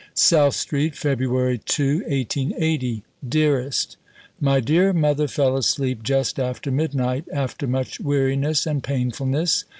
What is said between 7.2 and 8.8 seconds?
after much weariness